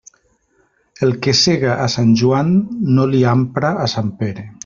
[1.07, 2.51] El que sega a Sant Joan
[2.97, 4.51] no li ampra a Sant Pere.